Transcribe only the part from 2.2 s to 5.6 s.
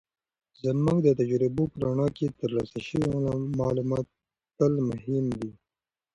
ترلاسه شوي معلومات تل مهم دي.